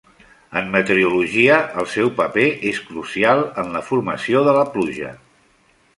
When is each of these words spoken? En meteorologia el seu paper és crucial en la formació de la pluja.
En 0.61 0.71
meteorologia 0.75 1.57
el 1.83 1.87
seu 1.97 2.09
paper 2.21 2.47
és 2.71 2.81
crucial 2.87 3.45
en 3.65 3.71
la 3.77 3.85
formació 3.91 4.43
de 4.49 4.57
la 4.61 4.69
pluja. 4.77 5.17